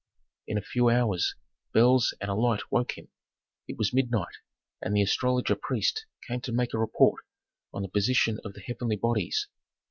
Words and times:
In 0.47 0.57
a 0.57 0.63
few 0.63 0.89
hours 0.89 1.35
bells 1.75 2.15
and 2.19 2.31
a 2.31 2.33
light 2.33 2.71
woke 2.71 2.97
him. 2.97 3.09
It 3.67 3.77
was 3.77 3.93
midnight 3.93 4.33
and 4.81 4.95
the 4.95 5.03
astrologer 5.03 5.53
priest 5.55 6.07
came 6.27 6.41
to 6.41 6.51
make 6.51 6.73
a 6.73 6.79
report 6.79 7.23
on 7.71 7.83
the 7.83 7.87
position 7.87 8.39
of 8.43 8.53
the 8.53 8.61
heavenly 8.61 8.95
bodies. 8.95 9.47